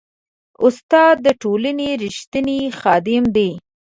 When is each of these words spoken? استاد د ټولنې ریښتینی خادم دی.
استاد 0.65 1.15
د 1.25 1.27
ټولنې 1.41 1.89
ریښتینی 2.03 2.59
خادم 2.79 3.23
دی. 3.35 3.51